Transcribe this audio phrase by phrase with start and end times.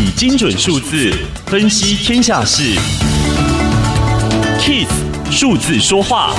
[0.00, 1.12] 以精准数字
[1.46, 2.78] 分析天下事
[4.60, 4.86] ，KIS
[5.28, 6.32] 数字说话。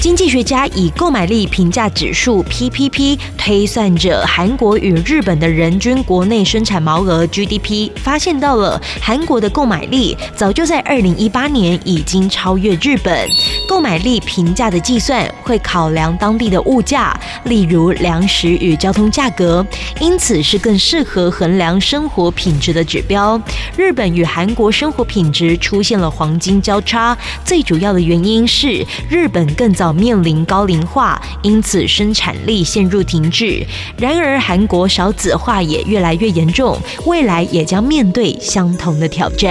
[0.00, 13.28] 经济学家以购买力评价指数 PPP 推算着韩国与日本的人均国内生产毛额 GDP，发现到了韩国的购买力早就在二零一八年已经超越日本。
[13.66, 19.64] 购买力评价的计算会考量当地的物价，例如粮食与交通价格，
[20.00, 23.40] 因此是更适合衡量生活品质的指标。
[23.76, 33.64] 日本与韩国生活品质出现了黄金交叉，最主要的原因是日本更早面临高龄化，因此生产力陷入停滞。
[33.98, 39.50] 然而，韩国少子化也越来越严重，未来也将面对相同的挑战。